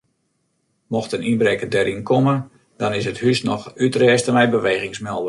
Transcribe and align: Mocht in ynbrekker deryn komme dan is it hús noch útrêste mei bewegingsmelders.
Mocht 0.93 1.13
in 1.17 1.23
ynbrekker 1.31 1.69
deryn 1.75 2.03
komme 2.09 2.35
dan 2.79 2.97
is 2.99 3.09
it 3.11 3.21
hús 3.23 3.39
noch 3.49 3.63
útrêste 3.85 4.31
mei 4.37 4.47
bewegingsmelders. 4.57 5.19